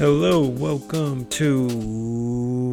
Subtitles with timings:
[0.00, 1.68] Hello, welcome to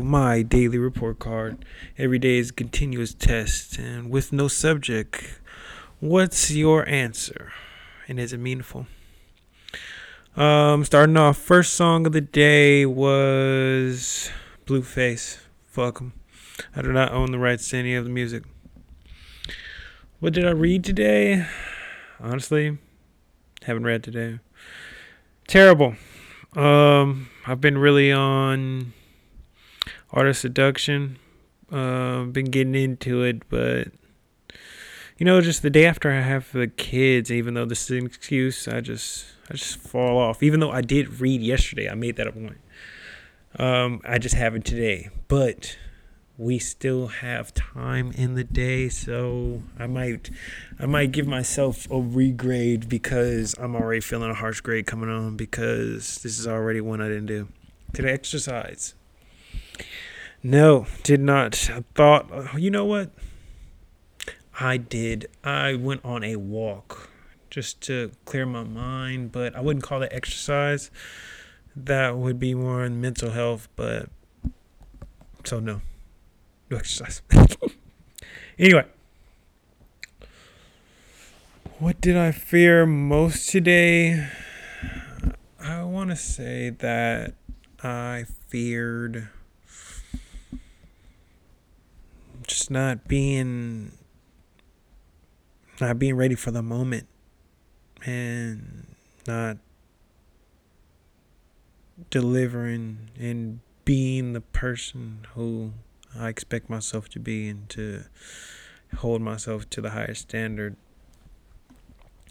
[0.01, 1.65] my daily report card.
[1.97, 5.41] Every day is a continuous test, and with no subject,
[5.99, 7.51] what's your answer?
[8.07, 8.87] And is it meaningful?
[10.37, 14.31] Um, starting off, first song of the day was
[14.65, 15.39] Blueface.
[15.65, 16.13] Fuck 'em.
[16.77, 18.43] I do not own the rights to any of the music.
[20.21, 21.45] What did I read today?
[22.21, 22.77] Honestly,
[23.63, 24.39] haven't read today.
[25.45, 25.97] Terrible.
[26.57, 28.93] Um, I've been really on
[30.11, 31.19] art of seduction.
[31.71, 33.89] Uh, been getting into it, but
[35.17, 38.05] you know, just the day after I have the kids, even though this is an
[38.07, 40.41] excuse, I just I just fall off.
[40.41, 42.57] Even though I did read yesterday, I made that a point.
[43.59, 45.77] Um, I just haven't today, but
[46.37, 50.29] we still have time in the day, so I might
[50.79, 55.35] I might give myself a regrade because I'm already feeling a harsh grade coming on
[55.35, 57.47] because this is already one I didn't do.
[57.91, 58.93] Did I exercise?
[60.43, 61.69] No, did not.
[61.71, 63.09] I thought, uh, you know what?
[64.59, 65.27] I did.
[65.43, 67.09] I went on a walk
[67.49, 70.91] just to clear my mind, but I wouldn't call it exercise.
[71.75, 74.09] That would be more on mental health, but
[75.43, 75.81] so no.
[76.69, 77.21] No exercise.
[78.59, 78.85] anyway.
[81.79, 84.27] What did I fear most today?
[85.59, 87.35] I want to say that
[87.83, 89.29] I feared
[92.47, 93.91] just not being
[95.79, 97.07] not being ready for the moment
[98.05, 98.87] and
[99.27, 99.57] not
[102.09, 105.73] delivering and being the person who
[106.15, 108.05] I expect myself to be and to
[108.97, 110.75] hold myself to the highest standard.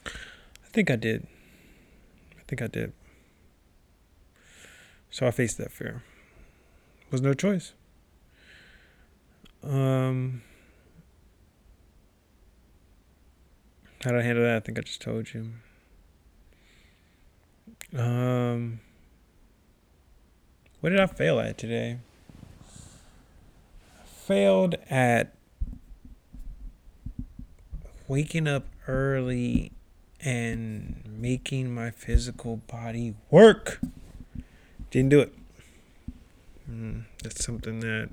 [0.04, 1.26] I think I did.
[2.38, 2.92] I think I did.
[5.10, 6.02] So I faced that fear.
[7.10, 7.72] Was no choice.
[9.62, 10.42] Um
[14.02, 14.56] how did I handle that?
[14.56, 15.52] I think I just told you.
[17.98, 18.80] Um
[20.80, 21.98] what did I fail at today?
[24.26, 25.32] Failed at
[28.08, 29.70] waking up early
[30.20, 33.80] and making my physical body work.
[34.90, 35.32] Didn't do it.
[36.68, 38.08] Mm, that's something that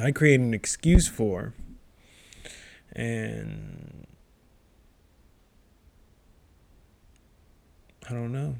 [0.00, 1.52] I created an excuse for.
[2.92, 4.06] And
[8.08, 8.54] I don't know.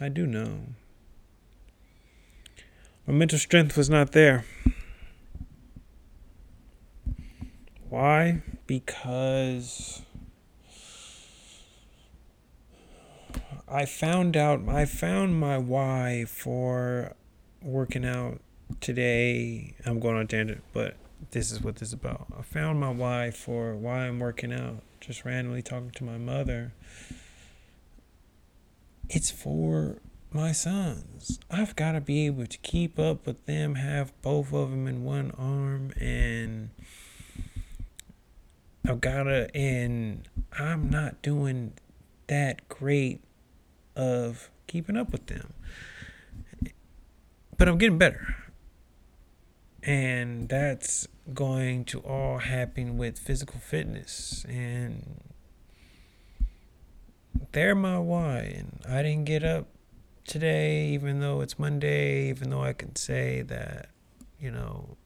[0.00, 0.60] I do know.
[3.06, 4.44] My mental strength was not there.
[7.88, 8.42] Why?
[8.66, 10.02] Because
[13.68, 17.14] I found out, I found my why for
[17.62, 18.40] working out
[18.80, 19.76] today.
[19.86, 20.96] I'm going on tangent, but
[21.30, 22.26] this is what this is about.
[22.36, 24.82] I found my why for why I'm working out.
[25.00, 26.72] Just randomly talking to my mother.
[29.08, 29.98] It's for
[30.36, 31.40] my sons.
[31.50, 35.02] I've got to be able to keep up with them, have both of them in
[35.02, 36.68] one arm, and
[38.86, 41.72] I've got to, and I'm not doing
[42.26, 43.22] that great
[43.96, 45.54] of keeping up with them.
[47.56, 48.36] But I'm getting better.
[49.82, 54.44] And that's going to all happen with physical fitness.
[54.46, 55.22] And
[57.52, 58.40] they're my why.
[58.40, 59.68] And I didn't get up
[60.26, 63.90] today, even though it's Monday, even though I can say that,
[64.40, 64.96] you know,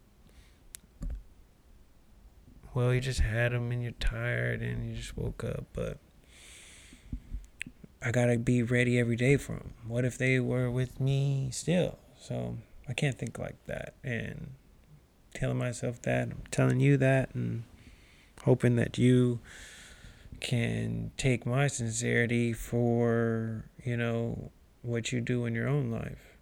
[2.75, 5.99] well, you just had them and you're tired and you just woke up, but
[8.03, 9.75] I gotta be ready every day for them.
[9.87, 11.99] What if they were with me still?
[12.19, 12.57] So
[12.89, 13.95] I can't think like that.
[14.03, 14.53] And
[15.35, 17.65] telling myself that, I'm telling you that, and
[18.45, 19.41] hoping that you
[20.41, 24.51] can take my sincerity for, you know,
[24.83, 26.37] what you do in your own life.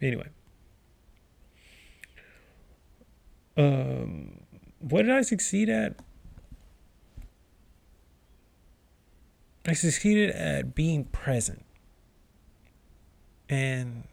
[0.00, 0.28] Anyway.
[3.56, 4.40] Um,
[4.80, 5.96] what did I succeed at?
[9.66, 11.64] I succeeded at being present.
[13.48, 14.04] And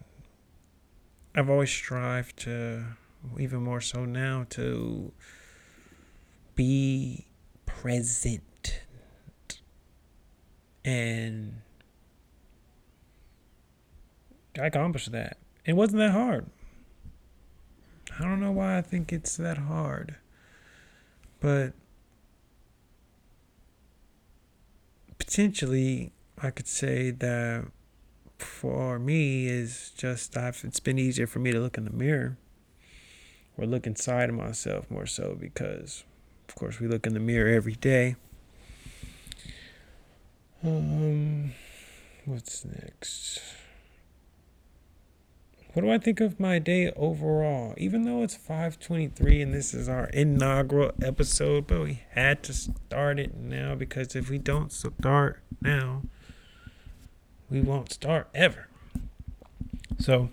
[1.35, 2.85] I've always strived to,
[3.39, 5.11] even more so now, to
[6.55, 7.25] be
[7.65, 8.81] present.
[10.85, 11.61] And
[14.59, 15.37] I accomplished that.
[15.65, 16.45] It wasn't that hard.
[18.19, 20.15] I don't know why I think it's that hard.
[21.39, 21.73] But
[25.17, 26.11] potentially,
[26.41, 27.65] I could say that
[28.37, 32.37] for me is just I've it's been easier for me to look in the mirror
[33.57, 36.03] or look inside of myself more so because
[36.49, 38.15] of course we look in the mirror every day.
[40.63, 41.53] Um
[42.25, 43.41] what's next?
[45.73, 47.73] What do I think of my day overall?
[47.77, 53.17] Even though it's 523 and this is our inaugural episode, but we had to start
[53.17, 56.03] it now because if we don't start now,
[57.49, 58.67] we won't start ever.
[59.97, 60.29] So,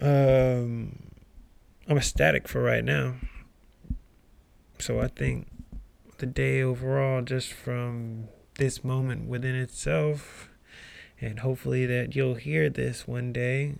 [0.00, 0.98] um,
[1.88, 3.14] I'm ecstatic for right now.
[4.80, 5.46] So I think
[6.18, 8.26] the day overall, just from
[8.58, 10.48] this moment within itself,
[11.24, 13.76] and hopefully that you'll hear this one day,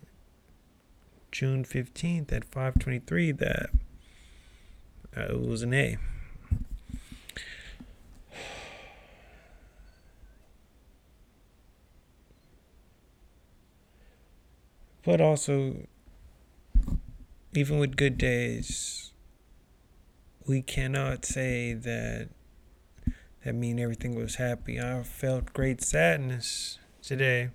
[1.31, 3.69] June 15th at 523, that
[5.15, 5.99] uh, it was an A.
[15.05, 15.87] But also,
[17.53, 19.13] even with good days,
[20.47, 22.31] we cannot say that
[23.45, 24.81] that mean everything was happy.
[24.81, 27.51] I felt great sadness today,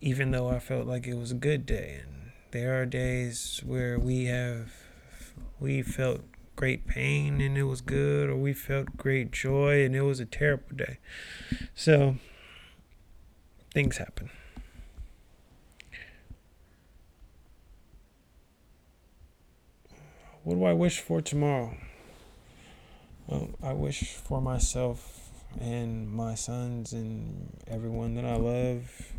[0.00, 2.00] even though I felt like it was a good day.
[2.02, 4.72] And there are days where we have
[5.60, 6.20] we felt
[6.54, 10.24] great pain and it was good, or we felt great joy and it was a
[10.24, 10.98] terrible day.
[11.74, 12.16] So
[13.74, 14.30] things happen.
[20.44, 21.76] What do I wish for tomorrow?
[23.26, 25.27] Well, I wish for myself
[25.60, 29.12] and my sons and everyone that I love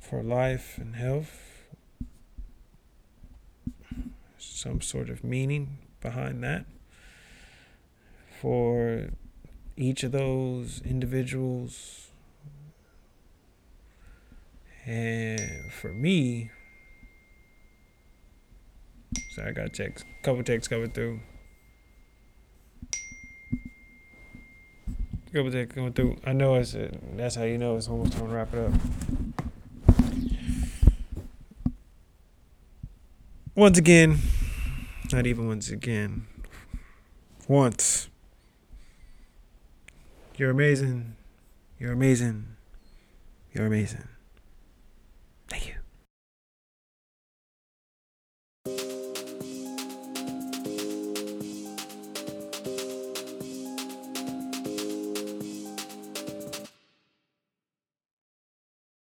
[0.00, 1.40] for life and health.
[4.38, 6.66] Some sort of meaning behind that.
[8.40, 9.10] For
[9.76, 12.08] each of those individuals.
[14.86, 16.50] And for me,
[19.30, 21.20] so I got texts, couple texts coming through.
[25.34, 26.16] Couple texts coming through.
[26.24, 28.72] I know it's uh, that's how you know it's almost time to wrap it up.
[33.56, 34.18] Once again,
[35.10, 36.28] not even once again.
[37.48, 38.08] Once.
[40.36, 41.16] You're amazing.
[41.80, 42.54] You're amazing.
[43.52, 44.06] You're amazing.